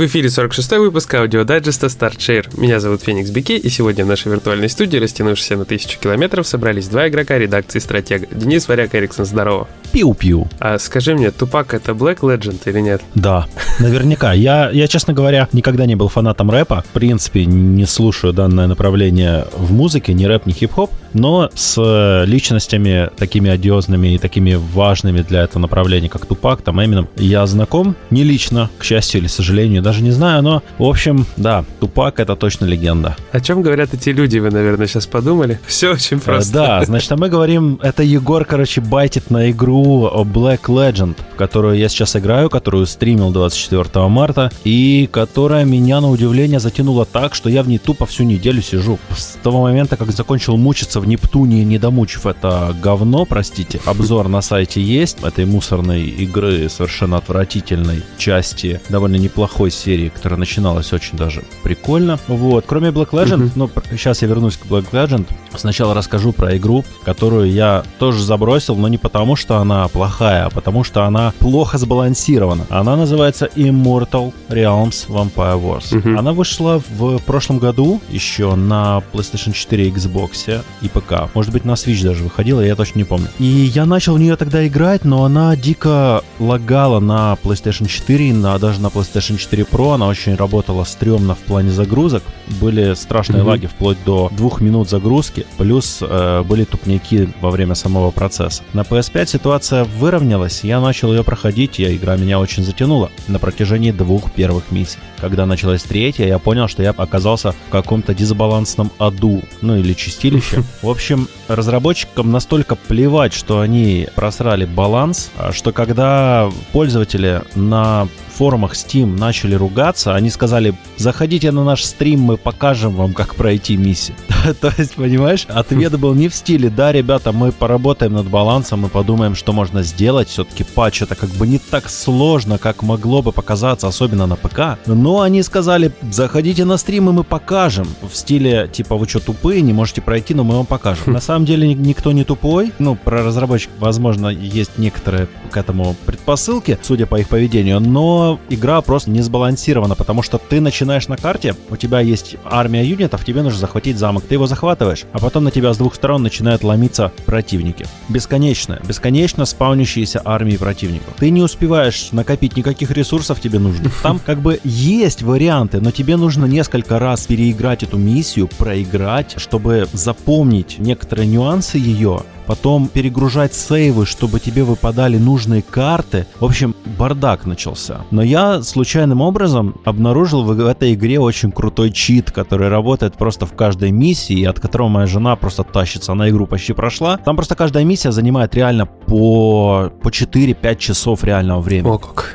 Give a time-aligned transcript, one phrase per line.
[0.00, 2.58] В эфире 46-й выпуск аудиодайджеста StartShare.
[2.58, 6.88] Меня зовут Феникс Беки, и сегодня в нашей виртуальной студии, растянувшейся на тысячу километров, собрались
[6.88, 8.26] два игрока редакции «Стратега».
[8.30, 9.68] Денис Варяк Эриксон, здорово.
[9.92, 10.48] Пиу-пиу.
[10.58, 13.02] А скажи мне, Тупак это Black Legend или нет?
[13.14, 13.46] Да,
[13.78, 14.32] наверняка.
[14.32, 16.82] Я, я, честно говоря, никогда не был фанатом рэпа.
[16.88, 20.90] В принципе, не слушаю данное направление в музыке, ни рэп, ни хип-хоп.
[21.14, 27.08] Но с личностями такими одиозными и такими важными для этого направления, как Тупак, там Эмином,
[27.16, 27.96] я знаком.
[28.10, 32.36] Не лично, к счастью или сожалению, даже не знаю, но, в общем, да, Тупак это
[32.36, 33.16] точно легенда.
[33.32, 35.60] О чем говорят эти люди, вы, наверное, сейчас подумали?
[35.66, 36.52] Все очень просто.
[36.52, 41.76] Да, значит, а мы говорим, это Егор, короче, байтит на игру Black Legend, в которую
[41.76, 47.48] я сейчас играю, которую стримил 24 марта, и которая меня, на удивление, затянула так, что
[47.48, 48.98] я в ней тупо всю неделю сижу.
[49.16, 54.40] С того момента, как закончил мучиться в Нептуне, не домучив это говно, простите, обзор на
[54.40, 61.42] сайте есть, этой мусорной игры, совершенно отвратительной части, довольно неплохой серии, которая начиналась очень даже
[61.62, 62.18] прикольно.
[62.28, 66.84] Вот, кроме Black Legend, ну, сейчас я вернусь к Black Legend, сначала расскажу про игру,
[67.04, 71.78] которую я тоже забросил, но не потому, что она плохая, а потому что она плохо
[71.78, 72.66] сбалансирована.
[72.68, 75.96] Она называется Immortal Realms Vampire Wars.
[75.96, 76.18] Угу.
[76.18, 81.34] Она вышла в прошлом году еще на PlayStation 4, Xbox и ПК.
[81.34, 83.28] Может быть, на Switch даже выходила, я точно не помню.
[83.38, 88.58] И я начал в нее тогда играть, но она дико лагала на PlayStation 4, на,
[88.58, 89.94] даже на PlayStation 4 Pro.
[89.94, 92.22] Она очень работала стрёмно в плане загрузок.
[92.60, 93.50] Были страшные угу.
[93.50, 95.46] лаги вплоть до двух минут загрузки.
[95.58, 98.62] Плюс э, были тупняки во время самого процесса.
[98.72, 103.38] На PS5 ситуация ситуация выровнялась, я начал ее проходить, и игра меня очень затянула на
[103.38, 104.98] протяжении двух первых миссий.
[105.20, 110.62] Когда началась третья, я понял, что я оказался в каком-то дисбалансном аду, ну или чистилище.
[110.82, 118.08] В общем, разработчикам настолько плевать, что они просрали баланс, а что когда пользователи на
[118.40, 123.76] форумах Steam начали ругаться, они сказали, заходите на наш стрим, мы покажем вам, как пройти
[123.76, 124.16] миссию.
[124.62, 128.88] То есть, понимаешь, ответ был не в стиле, да, ребята, мы поработаем над балансом, мы
[128.88, 130.28] подумаем, что можно сделать.
[130.28, 134.78] Все-таки патч это как бы не так сложно, как могло бы показаться, особенно на ПК.
[134.86, 137.86] Но они сказали, заходите на стрим, и мы покажем.
[138.00, 141.12] В стиле, типа, вы что, тупые, не можете пройти, но мы вам покажем.
[141.12, 142.72] На самом деле никто не тупой.
[142.78, 148.80] Ну, про разработчик, возможно, есть некоторые к этому предпосылки, судя по их поведению, но игра
[148.80, 153.42] просто не сбалансирована, потому что ты начинаешь на карте, у тебя есть армия юнитов, тебе
[153.42, 157.12] нужно захватить замок, ты его захватываешь, а потом на тебя с двух сторон начинают ломиться
[157.26, 157.86] противники.
[158.08, 161.14] Бесконечно, бесконечно спавнящиеся армии противников.
[161.18, 163.90] Ты не успеваешь накопить никаких ресурсов тебе нужно.
[164.02, 169.86] Там как бы есть варианты, но тебе нужно несколько раз переиграть эту миссию, проиграть, чтобы
[169.92, 176.26] запомнить некоторые нюансы ее, потом перегружать сейвы, чтобы тебе выпадали нужные карты.
[176.40, 178.00] В общем, бардак начался.
[178.10, 183.52] Но я случайным образом обнаружил в этой игре очень крутой чит, который работает просто в
[183.52, 186.10] каждой миссии, от которого моя жена просто тащится.
[186.10, 187.18] Она игру почти прошла.
[187.18, 191.92] Там просто каждая миссия занимает реально по, по 4-5 часов реального времени.
[191.92, 192.34] О, как.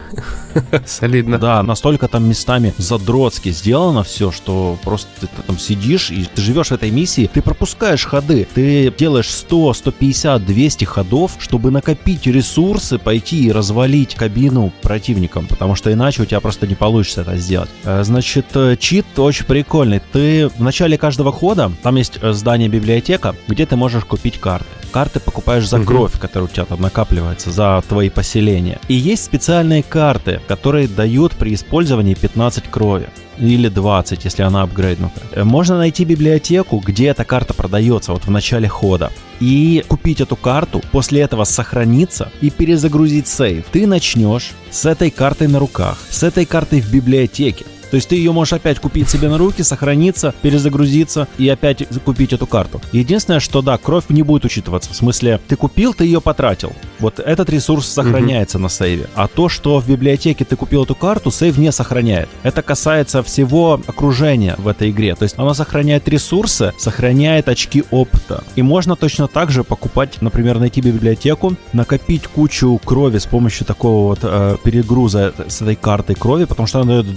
[0.86, 1.38] Солидно.
[1.38, 6.68] Да, настолько там местами задротски сделано все, что просто ты, там сидишь и ты живешь
[6.68, 9.74] в этой миссии, ты пропускаешь ходы, ты делаешь 100,
[10.14, 16.26] 150, 200 ходов, чтобы накопить ресурсы, пойти и развалить кабину противникам, потому что иначе у
[16.26, 17.70] тебя просто не получится это сделать.
[17.84, 20.02] Э, значит, э, чит очень прикольный.
[20.12, 24.66] Ты в начале каждого хода, там есть э, здание библиотека, где ты можешь купить карты.
[24.92, 28.80] Карты покупаешь за кровь, которая у тебя там накапливается, за твои поселения.
[28.88, 35.22] И есть специальные карты, которые дают при использовании 15 крови или 20, если она апгрейднута.
[35.32, 40.36] Э, можно найти библиотеку, где эта карта продается вот в начале хода и купить эту
[40.36, 43.66] карту, после этого сохраниться и перезагрузить сейв.
[43.72, 47.66] Ты начнешь с этой картой на руках, с этой картой в библиотеке.
[47.96, 52.34] То есть ты ее можешь опять купить себе на руки, сохраниться, перезагрузиться и опять купить
[52.34, 52.82] эту карту.
[52.92, 54.92] Единственное, что да, кровь не будет учитываться.
[54.92, 56.74] В смысле, ты купил, ты ее потратил.
[57.00, 58.62] Вот этот ресурс сохраняется mm-hmm.
[58.62, 59.10] на сейве.
[59.16, 62.28] А то, что в библиотеке ты купил эту карту, сейв не сохраняет.
[62.44, 65.16] Это касается всего окружения в этой игре.
[65.16, 68.44] То есть она сохраняет ресурсы, сохраняет очки опыта.
[68.58, 74.10] И можно точно так же покупать, например, найти библиотеку, накопить кучу крови с помощью такого
[74.10, 77.16] вот э, перегруза с этой картой крови, потому что она дает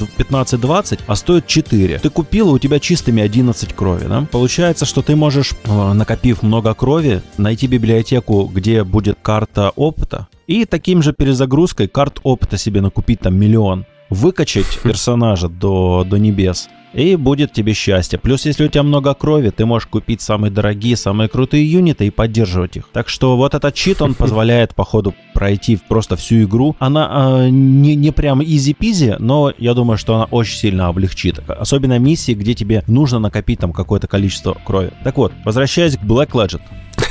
[0.68, 1.98] 15-20, а стоит 4.
[1.98, 4.26] Ты купил, у тебя чистыми 11 крови, да?
[4.30, 10.64] Получается, что ты можешь, э, накопив много крови, найти библиотеку, где будет карта опыта, и
[10.64, 17.16] таким же перезагрузкой карт опыта себе накупить там миллион выкачать персонажа до, до небес, и
[17.16, 18.18] будет тебе счастье.
[18.18, 22.10] Плюс, если у тебя много крови, ты можешь купить самые дорогие, самые крутые юниты и
[22.10, 22.88] поддерживать их.
[22.92, 26.76] Так что вот этот чит, он позволяет, походу, пройти просто всю игру.
[26.78, 31.40] Она э, не, не прям изи-пизи, но я думаю, что она очень сильно облегчит.
[31.48, 34.90] Особенно миссии, где тебе нужно накопить там какое-то количество крови.
[35.04, 36.62] Так вот, возвращаясь к Black Legend.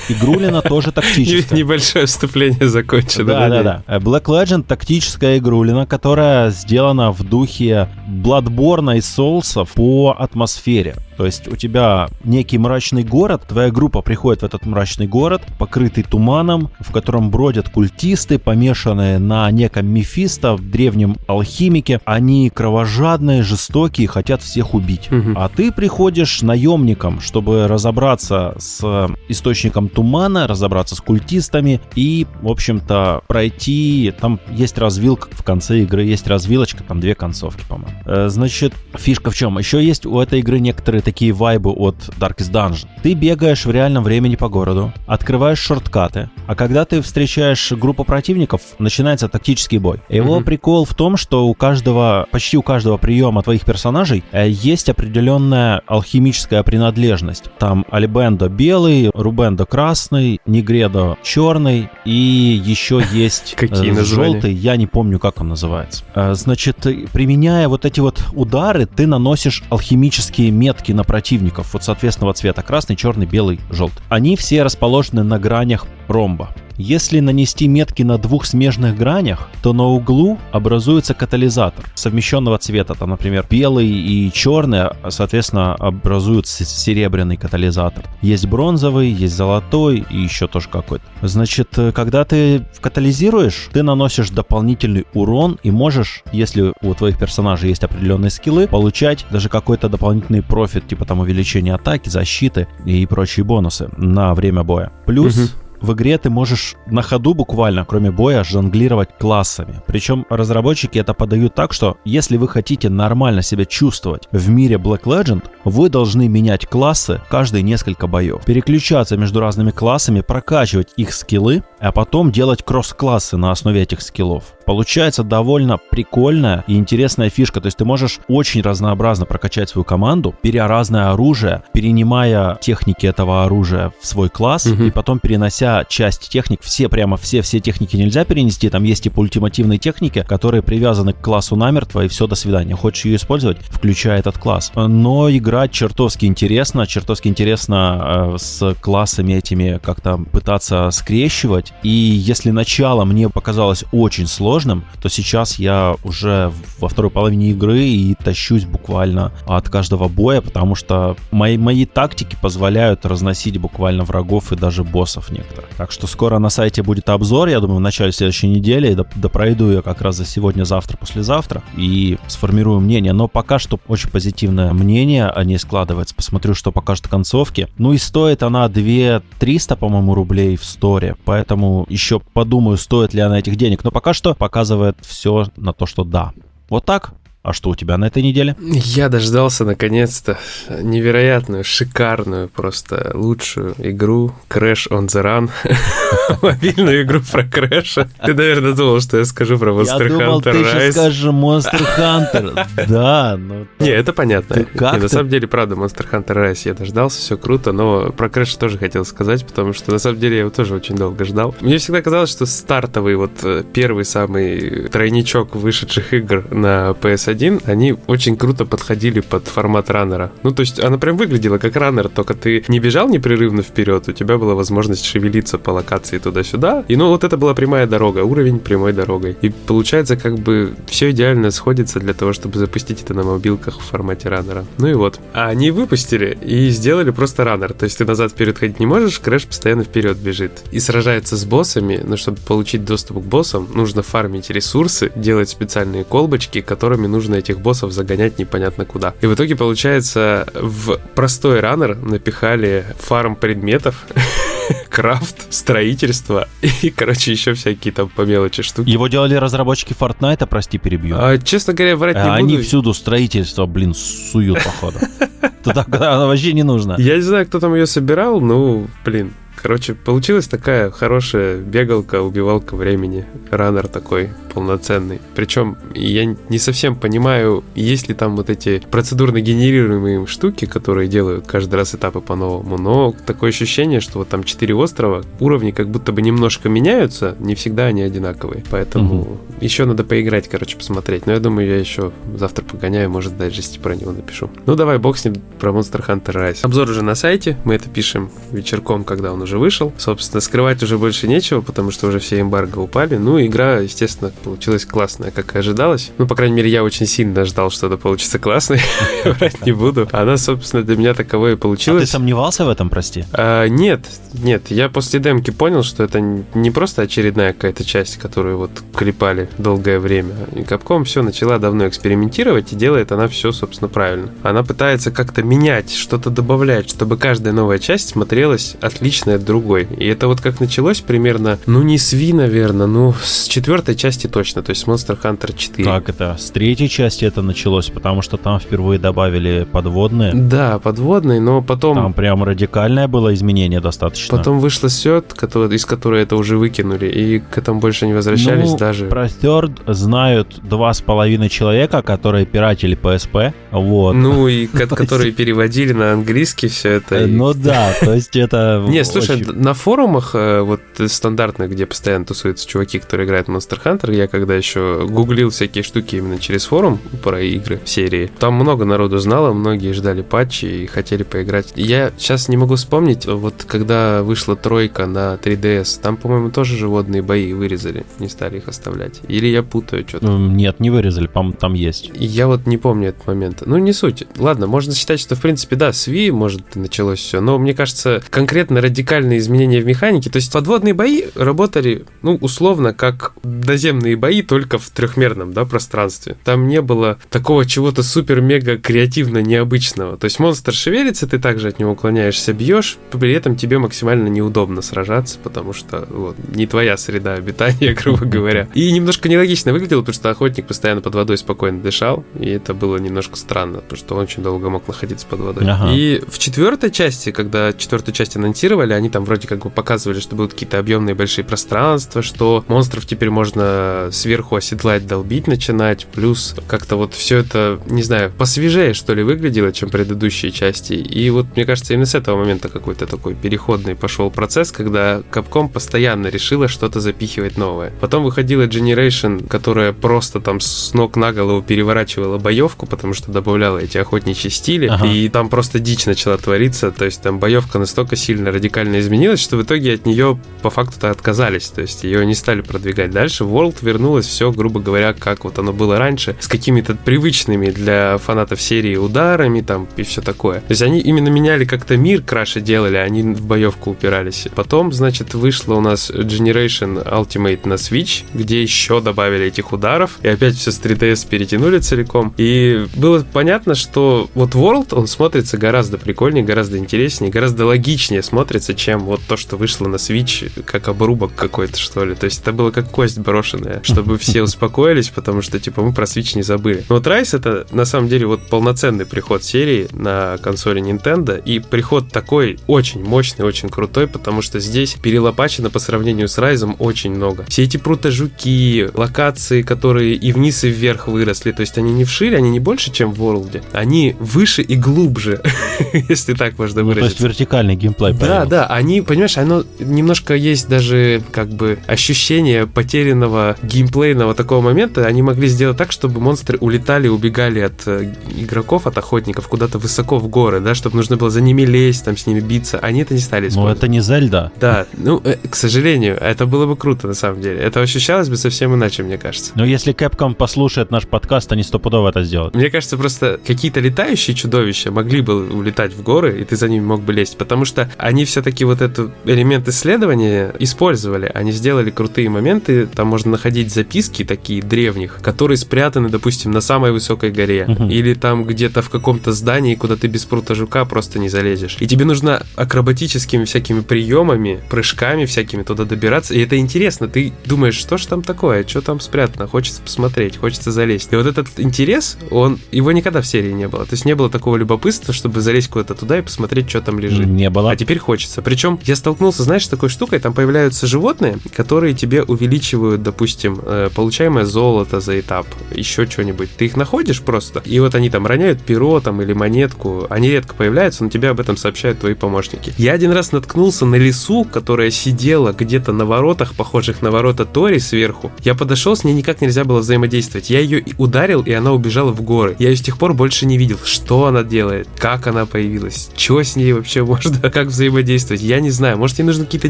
[0.10, 1.58] Игрулина тоже тактическая.
[1.58, 3.26] Небольшое вступление закончено.
[3.26, 3.98] Да, да, да.
[3.98, 10.96] Black Legend тактическая игрулина, которая сделана в духе Bloodborne и Soulsов по атмосфере.
[11.18, 16.04] То есть у тебя некий мрачный город, твоя группа приходит в этот мрачный город, покрытый
[16.04, 22.00] туманом, в котором бродят культисты, помешанные на неком Мефисто, древнем алхимике.
[22.06, 25.12] Они кровожадные, жестокие, хотят всех убить.
[25.12, 25.34] Угу.
[25.36, 33.24] А ты приходишь наемником, чтобы разобраться с источником тумана, разобраться с культистами и, в общем-то,
[33.28, 34.14] пройти...
[34.20, 37.98] Там есть развилка в конце игры, есть развилочка, там две концовки, по-моему.
[38.06, 39.58] Э, значит, фишка в чем?
[39.58, 42.86] Еще есть у этой игры некоторые такие вайбы от Darkest Dungeon.
[43.02, 48.62] Ты бегаешь в реальном времени по городу, открываешь шорткаты, а когда ты встречаешь группу противников,
[48.78, 50.02] начинается тактический бой.
[50.10, 50.44] Его mm-hmm.
[50.44, 55.82] прикол в том, что у каждого, почти у каждого приема твоих персонажей э, есть определенная
[55.88, 57.46] алхимическая принадлежность.
[57.58, 64.88] Там Альбендо белый, Рубендо красный, Негредо черный и еще есть Какие э, желтый, я не
[64.88, 66.04] помню, как он называется.
[66.16, 72.34] Э, значит, применяя вот эти вот удары, ты наносишь алхимические метки на противников, вот соответственного
[72.34, 74.04] цвета, красный, черный, белый, желтый.
[74.10, 76.50] Они все расположены на гранях ромба.
[76.78, 82.94] Если нанести метки на двух смежных гранях, то на углу образуется катализатор совмещенного цвета.
[82.94, 88.06] Там, например, белый и черный, а, соответственно, образуют серебряный катализатор.
[88.22, 91.04] Есть бронзовый, есть золотой и еще тоже какой-то.
[91.24, 97.70] Значит, э, когда ты катализируешь, ты наносишь дополнительный урон и можешь, если у твоих персонажей
[97.70, 103.44] есть определенные скиллы, получать даже какой-то дополнительный профит, типа там увеличение атаки, защиты и прочие
[103.44, 104.92] бонусы на время боя.
[105.08, 109.82] Плюс угу в игре ты можешь на ходу буквально, кроме боя, жонглировать классами.
[109.86, 115.04] Причем разработчики это подают так, что если вы хотите нормально себя чувствовать в мире Black
[115.04, 118.44] Legend, вы должны менять классы каждые несколько боев.
[118.46, 124.57] Переключаться между разными классами, прокачивать их скиллы, а потом делать кросс-классы на основе этих скиллов.
[124.68, 127.62] Получается довольно прикольная и интересная фишка.
[127.62, 133.46] То есть ты можешь очень разнообразно прокачать свою команду, беря разное оружие, перенимая техники этого
[133.46, 134.84] оружия в свой класс угу.
[134.84, 136.60] и потом перенося часть техник.
[136.62, 138.70] Все прямо все все техники нельзя перенести.
[138.70, 142.76] Там есть типа ультимативные техники, которые привязаны к классу намертво и все до свидания.
[142.76, 144.74] Хочешь ее использовать, включай этот класс.
[144.76, 151.72] Но играть чертовски интересно, чертовски интересно э, с классами этими как-то пытаться скрещивать.
[151.84, 157.52] И если начало мне показалось очень сложно сложным, то сейчас я уже во второй половине
[157.52, 164.04] игры и тащусь буквально от каждого боя, потому что мои, мои тактики позволяют разносить буквально
[164.04, 165.70] врагов и даже боссов некоторых.
[165.78, 169.72] Так что скоро на сайте будет обзор, я думаю, в начале следующей недели, и допройду
[169.72, 173.14] я как раз за сегодня, завтра, послезавтра, и сформирую мнение.
[173.14, 176.16] Но пока что очень позитивное мнение о ней складывается.
[176.16, 177.68] Посмотрю, что покажут концовки.
[177.78, 183.22] Ну и стоит она 2 300, по-моему, рублей в сторе, поэтому еще подумаю, стоит ли
[183.22, 183.84] она этих денег.
[183.84, 186.32] Но пока что показывает все на то, что да.
[186.70, 187.12] Вот так.
[187.44, 188.58] А что у тебя на этой неделе?
[188.60, 190.38] Я дождался наконец-то
[190.70, 195.50] невероятную, шикарную, просто лучшую игру Crash on the Run.
[196.42, 198.10] Мобильную игру про Крэша.
[198.26, 200.20] Ты, наверное, думал, что я скажу про Monster Hunter.
[200.20, 202.68] Я думал, ты сейчас скажешь Monster Hunter.
[202.88, 203.66] Да, ну...
[203.80, 204.66] Не, это понятно.
[204.74, 208.78] На самом деле, правда, Monster Hunter Rise я дождался, все круто, но про Crash тоже
[208.78, 211.56] хотел сказать, потому что, на самом деле, я его тоже очень долго ждал.
[211.62, 217.62] Мне всегда казалось, что стартовый, вот э, первый самый тройничок вышедших игр на PS1 1,
[217.66, 220.32] они очень круто подходили под формат раннера.
[220.44, 224.12] Ну, то есть она прям выглядела как раннер, только ты не бежал непрерывно вперед, у
[224.12, 226.86] тебя была возможность шевелиться по локации туда-сюда.
[226.88, 229.38] И ну, вот это была прямая дорога, уровень прямой дорогой.
[229.42, 233.84] И получается, как бы все идеально сходится для того, чтобы запустить это на мобилках в
[233.84, 234.66] формате раннера.
[234.78, 235.20] Ну и вот.
[235.34, 237.74] А они выпустили и сделали просто раннер.
[237.74, 240.64] То есть ты назад вперед ходить не можешь, Крэш постоянно вперед бежит.
[240.72, 246.04] И сражается с боссами, но чтобы получить доступ к боссам, нужно фармить ресурсы, делать специальные
[246.04, 249.16] колбочки, которыми нужно нужно этих боссов загонять непонятно куда.
[249.22, 254.06] И в итоге, получается, в простой раннер напихали фарм предметов,
[254.90, 256.48] крафт, строительство
[256.84, 258.88] и, короче, еще всякие там по мелочи штуки.
[258.88, 261.16] Его делали разработчики Fortnite, прости, перебью.
[261.20, 262.64] А, честно говоря, врать не Они буду.
[262.64, 265.00] всюду строительство, блин, суют, походу.
[265.64, 266.96] Туда, куда вообще не нужно.
[267.00, 272.76] Я не знаю, кто там ее собирал, ну, блин, Короче, получилась такая хорошая бегалка, убивалка
[272.76, 273.26] времени.
[273.50, 275.20] Раннер такой полноценный.
[275.36, 281.48] Причем я не совсем понимаю, есть ли там вот эти процедурно генерируемые штуки, которые делают
[281.48, 282.78] каждый раз этапы по-новому.
[282.78, 287.56] Но такое ощущение, что вот там четыре острова, уровни как будто бы немножко меняются, не
[287.56, 288.64] всегда они одинаковые.
[288.70, 289.38] Поэтому угу.
[289.60, 291.26] еще надо поиграть, короче, посмотреть.
[291.26, 294.50] Но я думаю, я еще завтра погоняю, может, даже про него напишу.
[294.66, 296.60] Ну, давай, бог с ним, про Monster Hunter Rise.
[296.64, 299.94] Обзор уже на сайте, мы это пишем вечерком, когда он уже вышел.
[299.98, 303.16] Собственно, скрывать уже больше нечего, потому что уже все эмбарго упали.
[303.16, 306.12] Ну, игра, естественно, получилась классная, как и ожидалось.
[306.18, 308.82] Ну, по крайней мере, я очень сильно ждал, что это получится классной.
[309.24, 310.10] Врать не буду.
[310.12, 312.04] Она, собственно, для меня таковой и получилась.
[312.04, 313.24] А ты сомневался в этом, прости?
[313.32, 314.70] А, нет, нет.
[314.72, 320.00] Я после демки понял, что это не просто очередная какая-то часть, которую вот клепали долгое
[320.00, 320.36] время.
[320.56, 324.30] И Capcom все начала давно экспериментировать, и делает она все, собственно, правильно.
[324.44, 329.88] Она пытается как-то менять, что-то добавлять, чтобы каждая новая часть смотрелась отлично от другой.
[329.98, 334.28] И это вот как началось примерно, ну, не с Ви, наверное, ну, с четвертой части
[334.28, 335.84] точно, то есть Monster Hunter 4.
[335.86, 336.36] Как это?
[336.38, 340.34] С третьей части это началось, потому что там впервые добавили подводные.
[340.34, 341.96] Да, подводные, но потом...
[341.96, 344.38] Там прям радикальное было изменение достаточно.
[344.38, 345.34] Потом вышло Сет,
[345.72, 349.06] из которой это уже выкинули, и к этому больше не возвращались ну, даже.
[349.06, 354.14] Про Third знают два с половиной человека, которые пиратели PSP, вот.
[354.14, 357.28] Ну и которые переводили на английский все это.
[357.28, 358.84] Ну да, то есть это...
[358.88, 363.82] Не, слушай, на форумах э, вот стандартных, где постоянно тусуются чуваки, которые играют в Monster
[363.84, 368.56] Hunter, я когда еще гуглил всякие штуки именно через форум про игры в серии, там
[368.56, 371.74] много народу знало, многие ждали патчи и хотели поиграть.
[371.76, 377.22] Я сейчас не могу вспомнить, вот когда вышла тройка на 3DS, там, по-моему, тоже животные
[377.22, 379.22] бои вырезали, не стали их оставлять.
[379.28, 380.28] Или я путаю что-то?
[380.28, 382.12] Нет, не вырезали, по там есть.
[382.16, 383.64] Я вот не помню этот момент.
[383.66, 384.24] Ну, не суть.
[384.38, 388.22] Ладно, можно считать, что, в принципе, да, с Wii, может, началось все, но мне кажется,
[388.30, 388.82] конкретно
[389.18, 394.78] радикальные изменения в механике, то есть подводные бои работали, ну, условно, как доземные бои, только
[394.78, 396.36] в трехмерном, да, пространстве.
[396.44, 400.18] Там не было такого чего-то супер-мега креативно необычного.
[400.18, 404.82] То есть монстр шевелится, ты также от него уклоняешься, бьешь, при этом тебе максимально неудобно
[404.82, 408.68] сражаться, потому что вот, не твоя среда обитания, грубо говоря.
[408.74, 412.98] И немножко нелогично выглядело, потому что охотник постоянно под водой спокойно дышал, и это было
[412.98, 415.64] немножко странно, потому что он очень долго мог находиться под водой.
[415.68, 415.92] Ага.
[415.94, 420.36] И в четвертой части, когда четвертую часть анонсировали, они там вроде как бы показывали, что
[420.36, 426.96] будут какие-то объемные большие пространства, что монстров теперь можно сверху оседлать, долбить начинать, плюс как-то
[426.96, 430.94] вот все это, не знаю, посвежее, что ли, выглядело, чем предыдущие части.
[430.94, 435.70] И вот, мне кажется, именно с этого момента какой-то такой переходный пошел процесс, когда Capcom
[435.70, 437.92] постоянно решила что-то запихивать новое.
[438.02, 443.78] Потом выходила Generation, которая просто там с ног на голову переворачивала боевку, потому что добавляла
[443.78, 445.06] эти охотничьи стили, ага.
[445.06, 449.58] и там просто дичь начала твориться, то есть там боевка настолько сильно радикально изменилась, что
[449.58, 453.44] в итоге от нее по факту-то отказались, то есть ее не стали продвигать дальше.
[453.44, 458.62] World вернулось все, грубо говоря, как вот оно было раньше, с какими-то привычными для фанатов
[458.62, 460.60] серии ударами там и все такое.
[460.62, 464.48] То есть они именно меняли как-то мир, краше делали, они в боевку упирались.
[464.56, 470.28] Потом, значит, вышло у нас Generation Ultimate на Switch, где еще добавили этих ударов, и
[470.28, 472.34] опять все с 3DS перетянули целиком.
[472.38, 478.74] И было понятно, что вот World, он смотрится гораздо прикольнее, гораздо интереснее, гораздо логичнее смотрится,
[478.78, 482.16] чем вот то, что вышло на Switch, как обрубок какой-то, что ли.
[482.16, 486.06] То есть это было как кость брошенная, чтобы все успокоились, потому что, типа, мы про
[486.06, 486.84] Switch не забыли.
[486.90, 491.60] Но вот Rise это, на самом деле, вот полноценный приход серии на консоли Nintendo, и
[491.60, 497.12] приход такой очень мощный, очень крутой, потому что здесь перелопачено по сравнению с Rise очень
[497.12, 497.46] много.
[497.48, 502.38] Все эти прутожуки, локации, которые и вниз, и вверх выросли, то есть они не вшире,
[502.38, 505.42] они не больше, чем в World, они выше и глубже,
[506.10, 507.24] если так можно выразиться.
[507.24, 508.14] Ну, то есть вертикальный геймплей.
[508.14, 515.06] Да, да, они, понимаешь, оно немножко есть даже как бы ощущение потерянного геймплейного такого момента.
[515.06, 520.20] Они могли сделать так, чтобы монстры улетали, убегали от э, игроков, от охотников куда-то высоко
[520.20, 522.80] в горы, да, чтобы нужно было за ними лезть, там с ними биться.
[522.80, 523.76] Они это не стали ну, использовать.
[523.76, 524.52] Ну, это не Зельда.
[524.60, 527.60] Да, ну, э, к сожалению, это было бы круто на самом деле.
[527.60, 529.52] Это ощущалось бы совсем иначе, мне кажется.
[529.56, 532.56] Но если Capcom послушает наш подкаст, они стопудово это сделают.
[532.56, 536.84] Мне кажется, просто какие-то летающие чудовища могли бы улетать в горы, и ты за ними
[536.84, 541.32] мог бы лезть, потому что они все-таки вот этот элемент исследования использовали.
[541.34, 546.92] Они сделали крутые моменты, там можно находить записки такие древних, которые спрятаны, допустим, на самой
[546.92, 547.90] высокой горе, uh-huh.
[547.90, 551.78] или там где-то в каком-то здании, куда ты без прута жука просто не залезешь.
[551.80, 557.08] И тебе нужно акробатическими всякими приемами, прыжками всякими туда добираться, и это интересно.
[557.08, 561.12] Ты думаешь, что ж там такое, что там спрятано, хочется посмотреть, хочется залезть.
[561.12, 563.86] И вот этот интерес, он его никогда в серии не было.
[563.86, 567.26] То есть не было такого любопытства, чтобы залезть куда-то туда и посмотреть, что там лежит.
[567.26, 567.72] Не было.
[567.72, 568.42] А теперь хочется.
[568.48, 573.90] Причем я столкнулся, знаешь, с такой штукой, там появляются животные, которые тебе увеличивают, допустим, э,
[573.94, 576.52] получаемое золото за этап, еще что-нибудь.
[576.56, 580.56] Ты их находишь просто, и вот они там роняют перо там или монетку, они редко
[580.56, 582.74] появляются, но тебе об этом сообщают твои помощники.
[582.78, 587.80] Я один раз наткнулся на лису, которая сидела где-то на воротах, похожих на ворота Тори
[587.80, 588.32] сверху.
[588.46, 590.50] Я подошел, с ней никак нельзя было взаимодействовать.
[590.50, 592.56] Я ее ударил, и она убежала в горы.
[592.60, 593.78] Я ее с тех пор больше не видел.
[593.84, 594.88] Что она делает?
[594.98, 596.12] Как она появилась?
[596.16, 597.38] Что с ней вообще можно?
[597.52, 598.37] Как взаимодействовать?
[598.42, 598.98] Я не знаю.
[598.98, 599.70] Может, ей нужно какие-то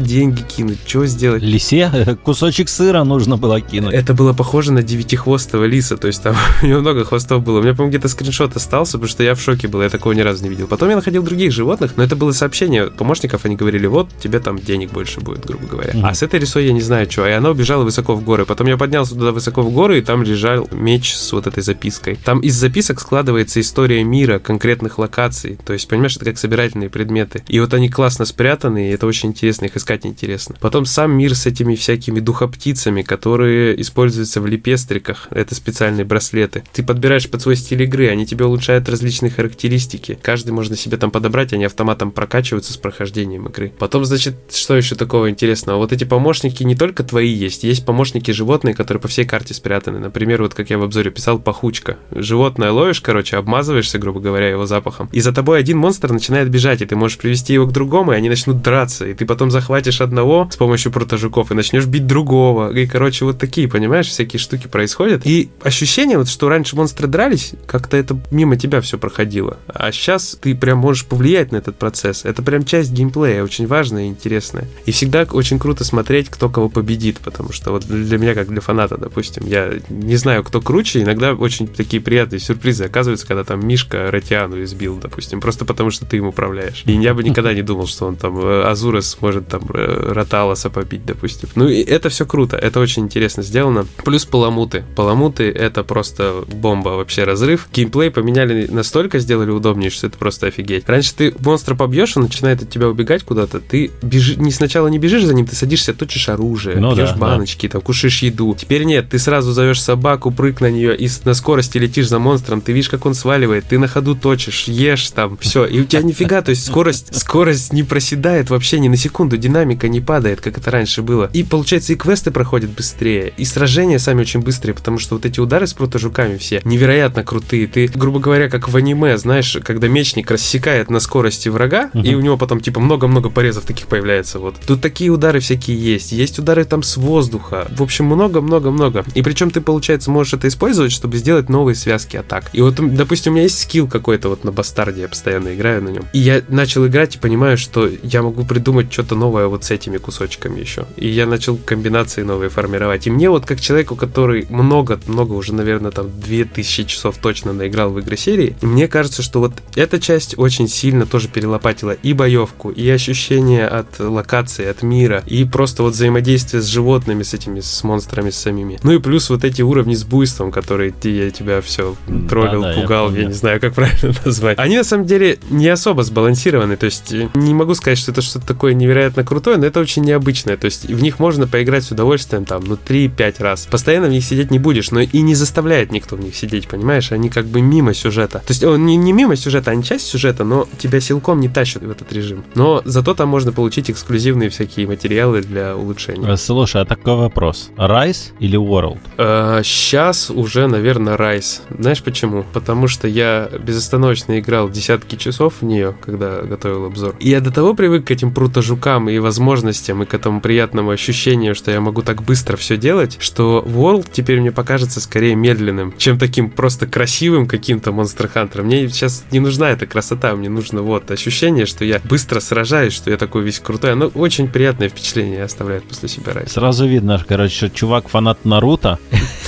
[0.00, 0.78] деньги кинуть?
[0.86, 1.42] Что сделать?
[1.42, 3.94] Лисе кусочек сыра нужно было кинуть.
[3.94, 5.96] Это было похоже на девятихвостого лиса.
[5.96, 7.58] То есть там у него много хвостов было.
[7.58, 9.82] У меня, по-моему, где-то скриншот остался, потому что я в шоке был.
[9.82, 10.66] Я такого ни разу не видел.
[10.66, 13.44] Потом я находил других животных, но это было сообщение помощников.
[13.44, 15.92] Они говорили, вот, тебе там денег больше будет, грубо говоря.
[15.92, 16.02] Mm-hmm.
[16.04, 17.26] А с этой рисой я не знаю, что.
[17.26, 18.44] И она убежала высоко в горы.
[18.44, 22.16] Потом я поднялся туда высоко в горы, и там лежал меч с вот этой запиской.
[22.24, 25.58] Там из записок складывается история мира, конкретных локаций.
[25.64, 27.42] То есть, понимаешь, это как собирательные предметы.
[27.48, 30.56] И вот они классно спрятаны, и это очень интересно, их искать интересно.
[30.60, 35.28] Потом сам мир с этими всякими духоптицами, которые используются в лепестриках.
[35.30, 36.64] Это специальные браслеты.
[36.72, 40.18] Ты подбираешь под свой стиль игры, они тебе улучшают различные характеристики.
[40.22, 43.72] Каждый можно себе там подобрать, они автоматом прокачиваются с прохождением игры.
[43.78, 45.78] Потом, значит, что еще такого интересного?
[45.78, 49.98] Вот эти помощники не только твои есть, есть помощники животные, которые по всей карте спрятаны.
[49.98, 51.98] Например, вот как я в обзоре писал, пахучка.
[52.10, 55.08] Животное ловишь, короче, обмазываешься, грубо говоря, его запахом.
[55.12, 58.16] И за тобой один монстр начинает бежать, и ты можешь привести его к другому, и
[58.16, 59.06] они начнут драться.
[59.06, 62.72] И ты потом захватишь одного с помощью протожуков и начнешь бить другого.
[62.72, 65.26] И, короче, вот такие, понимаешь, всякие штуки происходят.
[65.26, 69.56] И ощущение вот, что раньше монстры дрались, как-то это мимо тебя все проходило.
[69.66, 72.24] А сейчас ты прям можешь повлиять на этот процесс.
[72.24, 74.66] Это прям часть геймплея, очень важная и интересная.
[74.86, 78.60] И всегда очень круто смотреть, кто кого победит, потому что вот для меня, как для
[78.60, 83.66] фаната, допустим, я не знаю, кто круче, иногда очень такие приятные сюрпризы оказываются, когда там
[83.66, 86.82] Мишка Ратиану избил, допустим, просто потому что ты им управляешь.
[86.86, 90.70] И я бы никогда не думал, что он там э, Азурас сможет там э, Роталоса
[90.70, 91.48] побить, допустим.
[91.54, 93.86] Ну и это все круто, это очень интересно сделано.
[94.04, 94.84] Плюс Паламуты.
[94.96, 97.68] Паламуты это просто бомба, вообще разрыв.
[97.72, 100.88] Геймплей поменяли настолько, сделали удобнее, что это просто офигеть.
[100.88, 104.98] Раньше ты монстра побьешь, он начинает от тебя убегать куда-то, ты бежи, не сначала не
[104.98, 107.72] бежишь за ним, ты садишься, точишь оружие, ну, пьешь да, баночки, да.
[107.72, 108.54] там кушаешь еду.
[108.58, 112.60] Теперь нет, ты сразу зовешь собаку, прыг на нее и на скорости летишь за монстром,
[112.60, 116.02] ты видишь, как он сваливает, ты на ходу точишь, ешь там, все, и у тебя
[116.02, 118.17] нифига, то есть скорость, скорость не проседает
[118.50, 121.30] вообще ни на секунду, динамика не падает, как это раньше было.
[121.32, 125.40] И получается, и квесты проходят быстрее, и сражения сами очень быстрые, потому что вот эти
[125.40, 127.66] удары с протожуками все невероятно крутые.
[127.66, 132.02] Ты, грубо говоря, как в аниме, знаешь, когда мечник рассекает на скорости врага, uh-huh.
[132.02, 134.38] и у него потом типа много-много порезов таких появляется.
[134.38, 134.56] Вот.
[134.66, 136.12] Тут такие удары всякие есть.
[136.12, 137.68] Есть удары там с воздуха.
[137.70, 139.04] В общем, много-много-много.
[139.14, 142.50] И причем ты, получается, можешь это использовать, чтобы сделать новые связки атак.
[142.52, 145.88] И вот, допустим, у меня есть скилл какой-то вот на бастарде, я постоянно играю на
[145.88, 146.04] нем.
[146.12, 149.98] И я начал играть и понимаю, что я могу придумать что-то новое вот с этими
[149.98, 150.86] кусочками еще.
[150.96, 153.06] И я начал комбинации новые формировать.
[153.06, 157.98] И мне вот как человеку, который много-много уже, наверное, там 2000 часов точно наиграл в
[157.98, 162.88] игры серии, мне кажется, что вот эта часть очень сильно тоже перелопатила и боевку, и
[162.88, 168.30] ощущение от локации, от мира, и просто вот взаимодействие с животными, с этими, с монстрами
[168.30, 168.78] с самими.
[168.82, 171.94] Ну и плюс вот эти уровни с буйством, которые ты, я тебя все
[172.28, 174.58] троллил, да, да, пугал, я, я не знаю, как правильно назвать.
[174.58, 178.22] Они на самом деле не особо сбалансированы, то есть э, не могу сказать, что это
[178.22, 181.90] что-то такое невероятно крутое, но это очень необычное, то есть в них можно поиграть с
[181.90, 183.66] удовольствием там, ну 3-5 раз.
[183.70, 187.12] Постоянно в них сидеть не будешь, но и не заставляет никто в них сидеть, понимаешь?
[187.12, 188.38] Они как бы мимо сюжета.
[188.38, 191.82] То есть он не, не мимо сюжета, не часть сюжета, но тебя силком не тащат
[191.82, 192.44] в этот режим.
[192.54, 196.28] Но зато там можно получить эксклюзивные всякие материалы для улучшения.
[196.28, 197.70] Э, слушай, а такой вопрос.
[197.76, 199.00] Rise или World?
[199.16, 201.60] А, сейчас уже, наверное, Rise.
[201.76, 202.44] Знаешь почему?
[202.52, 207.16] Потому что я безостановочно играл десятки часов в нее, когда готовил обзор.
[207.20, 211.54] И я до того привык к этим прутожукам и возможностям, и к этому приятному ощущению,
[211.54, 216.18] что я могу так быстро все делать, что World теперь мне покажется скорее медленным, чем
[216.18, 218.62] таким просто красивым каким-то Monster Hunter.
[218.62, 223.10] Мне сейчас не нужна эта красота, мне нужно вот ощущение, что я быстро сражаюсь, что
[223.10, 223.92] я такой весь крутой.
[223.92, 226.52] Оно очень приятное впечатление оставляет после себя Райс.
[226.52, 228.98] Сразу видно, короче, чувак фанат Наруто.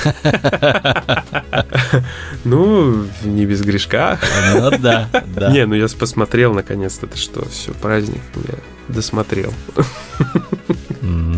[2.44, 4.18] Ну, не без грешка.
[4.55, 5.53] Ну да, да.
[5.53, 9.53] Не, ну я посмотрел наконец-то, это что, все, праздник, я досмотрел.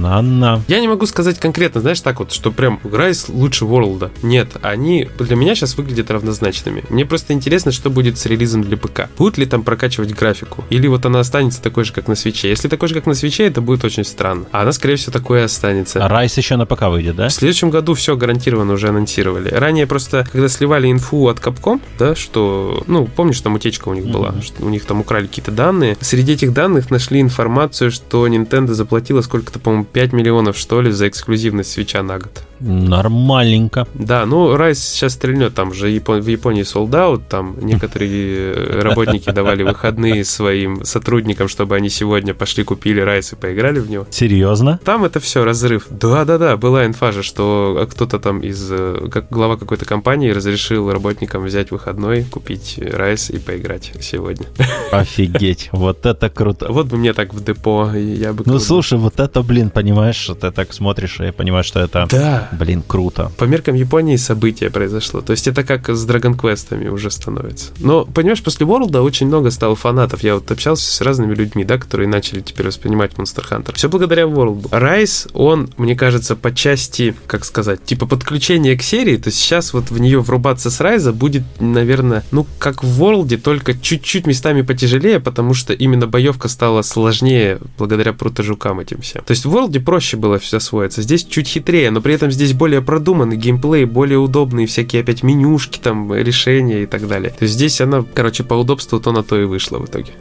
[0.03, 0.63] Странно.
[0.67, 4.11] Я не могу сказать конкретно, знаешь, так вот, что прям Rise лучше World.
[4.23, 6.85] Нет, они для меня сейчас выглядят равнозначными.
[6.89, 9.09] Мне просто интересно, что будет с релизом для ПК.
[9.17, 10.65] Будут ли там прокачивать графику?
[10.71, 12.49] Или вот она останется такой же, как на свече?
[12.49, 14.47] Если такой же, как на свече, это будет очень странно.
[14.51, 16.05] А она, скорее всего, такое останется.
[16.05, 17.29] А Rise еще на ПК выйдет, да?
[17.29, 19.51] В следующем году все гарантированно уже анонсировали.
[19.51, 24.07] Ранее просто, когда сливали инфу от Capcom, да, что, ну, помнишь, там утечка у них
[24.07, 24.43] была, mm-hmm.
[24.43, 25.97] что у них там украли какие-то данные.
[26.01, 31.09] Среди этих данных нашли информацию, что Nintendo заплатила сколько-то, по-моему, 5 миллионов, что ли, за
[31.09, 32.43] эксклюзивность свеча на год.
[32.63, 33.87] Нормальненько.
[33.95, 40.25] Да, ну, Райс сейчас стрельнет, там же в Японии out, там некоторые работники давали выходные
[40.25, 44.07] своим сотрудникам, чтобы они сегодня пошли купили Райс и поиграли в него.
[44.11, 44.81] Серьезно?
[44.85, 45.87] Там это все разрыв.
[45.91, 51.45] Да-да-да, была инфа же, что кто-то там из, э, как глава какой-то компании разрешил работникам
[51.45, 54.47] взять выходной, купить Райс и поиграть сегодня.
[54.93, 56.67] Офигеть, вот это круто.
[56.71, 58.45] Вот бы мне так в депо, я бы...
[58.47, 62.07] Ну, слушай, вот это, блин, понимаешь, ты так смотришь и понимаешь, что это...
[62.11, 63.33] Да, Блин, круто.
[63.39, 65.21] По меркам Японии событие произошло.
[65.21, 67.71] То есть это как с Dragon Quest'ами уже становится.
[67.79, 70.23] Но, понимаешь, после World очень много стало фанатов.
[70.23, 73.75] Я вот общался с разными людьми, да, которые начали теперь воспринимать Monster Hunter.
[73.75, 74.71] Все благодаря World.
[74.71, 79.91] Rise, он, мне кажется, по части, как сказать, типа подключения к серии, то сейчас вот
[79.91, 85.21] в нее врубаться с Rise будет, наверное, ну, как в World, только чуть-чуть местами потяжелее,
[85.21, 89.23] потому что именно боевка стала сложнее благодаря прутожукам этим всем.
[89.25, 91.03] То есть в World проще было все освоиться.
[91.03, 95.23] Здесь чуть хитрее, но при этом здесь здесь более продуманный геймплей, более удобные всякие опять
[95.23, 97.31] менюшки, там, решения и так далее.
[97.31, 100.13] То есть здесь она, короче, по удобству то на то и вышла в итоге.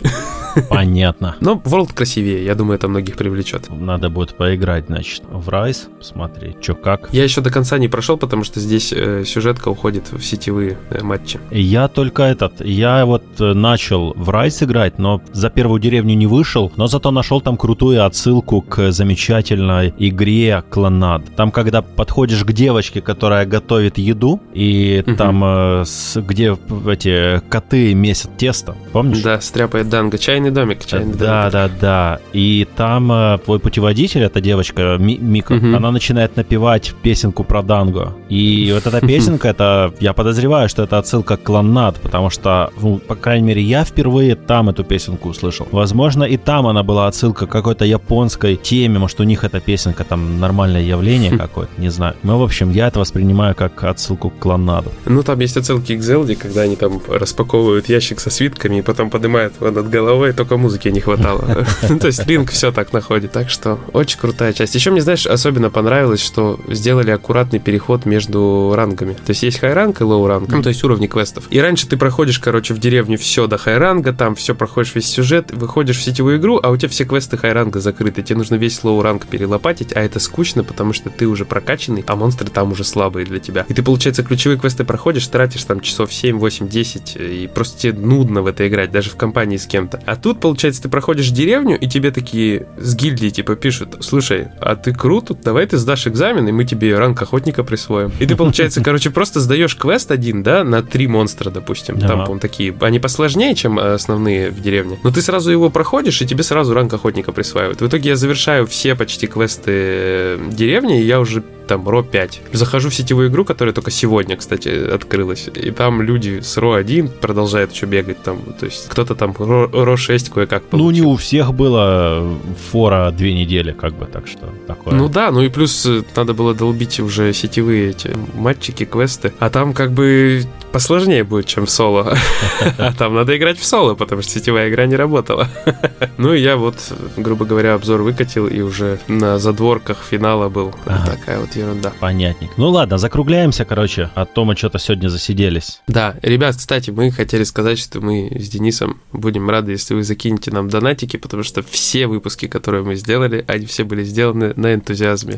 [0.69, 1.35] Понятно.
[1.41, 3.69] Но World красивее, я думаю, это многих привлечет.
[3.69, 7.09] Надо будет поиграть, значит, в Rise, посмотреть, что как.
[7.11, 11.03] Я еще до конца не прошел, потому что здесь э, сюжетка уходит в сетевые э,
[11.03, 11.39] матчи.
[11.49, 16.27] Я только этот, я вот э, начал в Rise играть, но за первую деревню не
[16.27, 21.23] вышел, но зато нашел там крутую отсылку к замечательной игре Клонад.
[21.35, 21.81] Там, когда
[22.11, 25.15] подходишь к девочке, которая готовит еду, и угу.
[25.15, 29.21] там, э, с, где эти коты месят тесто, помнишь?
[29.21, 31.53] Да, стряпает Данго, чай чайный домик, чайный да, домик.
[31.53, 32.19] Да, да, да.
[32.33, 35.73] И там э, твой путеводитель, эта девочка Ми, Мика, угу.
[35.73, 38.13] она начинает напевать песенку про Данго.
[38.27, 42.97] И вот эта песенка, это, я подозреваю, что это отсылка к Кланнад, потому что, ну,
[42.97, 45.65] по крайней мере, я впервые там эту песенку услышал.
[45.71, 50.03] Возможно, и там она была отсылка к какой-то японской теме, может, у них эта песенка
[50.03, 52.15] там нормальное явление какое-то, не знаю.
[52.23, 54.91] Ну, в общем, я это воспринимаю как отсылку к Кланнаду.
[55.05, 59.09] Ну, там есть отсылки к Зелде, когда они там распаковывают ящик со свитками и потом
[59.09, 61.65] поднимают его над головой, только музыки не хватало.
[61.89, 63.31] Ну, то есть Линк все так находит.
[63.31, 64.75] Так что очень крутая часть.
[64.75, 69.13] Еще мне, знаешь, особенно понравилось, что сделали аккуратный переход между рангами.
[69.13, 71.45] То есть есть high-ранг и low-ранг, ну, то есть уровни квестов.
[71.49, 75.51] И раньше ты проходишь, короче, в деревню все до high-ранга, там все проходишь весь сюжет,
[75.51, 78.21] выходишь в сетевую игру, а у тебя все квесты high-ранга закрыты.
[78.21, 81.45] Тебе нужно весь low-ранг перелопатить, а это скучно, потому что ты уже
[81.81, 83.65] прокачанный, а монстры там уже слабые для тебя.
[83.67, 87.93] И ты, получается, ключевые квесты проходишь, тратишь там часов 7, 8, 10, и просто тебе
[87.93, 90.01] нудно в это играть, даже в компании с кем-то.
[90.05, 94.75] А тут, получается, ты проходишь деревню, и тебе такие с гильдии типа пишут, слушай, а
[94.75, 98.11] ты крут, давай ты сдашь экзамен, и мы тебе ранг охотника присвоим.
[98.19, 101.99] И ты, получается, короче, просто сдаешь квест один, да, на три монстра, допустим.
[101.99, 104.97] Там, по такие, они посложнее, чем основные в деревне.
[105.03, 107.81] Но ты сразу его проходишь, и тебе сразу ранг охотника присваивают.
[107.81, 112.41] В итоге я завершаю все почти квесты э, деревни, и я уже там ро 5.
[112.51, 117.07] Захожу в сетевую игру, которая только сегодня, кстати, открылась, и там люди с ро 1
[117.21, 120.85] продолжают еще бегать там, то есть кто-то там ро, ро 6 кое-как получил.
[120.85, 122.37] Ну, не у всех было
[122.71, 124.95] фора две недели, как бы, так что такое.
[124.95, 129.49] Ну да, ну и плюс э, надо было долбить уже сетевые эти матчики, квесты, а
[129.49, 132.17] там как бы посложнее будет, чем в соло.
[132.77, 135.47] А там надо играть в соло, потому что сетевая игра не работала.
[136.17, 136.75] Ну и я вот,
[137.17, 140.73] грубо говоря, обзор выкатил и уже на задворках финала был.
[140.85, 141.93] Такая вот ерунда.
[141.99, 142.53] Понятненько.
[142.57, 145.81] Ну ладно, закругляемся, короче, а то мы что-то сегодня засиделись.
[145.87, 150.51] Да, ребят, кстати, мы хотели сказать, что мы с Денисом будем рады, если вы закинете
[150.51, 155.37] нам донатики, потому что все выпуски, которые мы сделали, они все были сделаны на энтузиазме.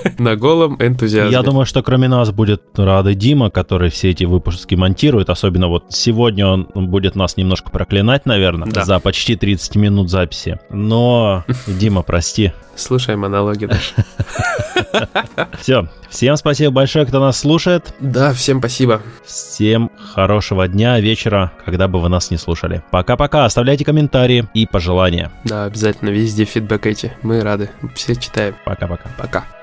[0.18, 1.32] На голом энтузиазме.
[1.32, 5.30] Я думаю, что кроме нас будет рады Дима, который все эти выпуски монтирует.
[5.30, 10.58] Особенно вот сегодня он будет нас немножко проклинать, наверное, за почти 30 минут записи.
[10.70, 12.52] Но, Дима, прости.
[12.74, 13.92] Слушай монологи даже.
[15.60, 15.88] Все.
[16.08, 17.94] Всем спасибо большое, кто нас слушает.
[18.00, 19.00] Да, всем спасибо.
[19.24, 22.82] Всем хорошего дня, вечера, когда бы вы нас не слушали.
[22.90, 23.44] Пока-пока.
[23.44, 25.30] Оставляйте комментарии и пожелания.
[25.44, 27.16] Да, обязательно везде фидбэкайте.
[27.22, 27.70] Мы рады.
[27.94, 28.54] Все читаем.
[28.64, 29.10] Пока-пока.
[29.16, 29.38] Пока.
[29.38, 29.42] -пока.
[29.42, 29.61] Пока.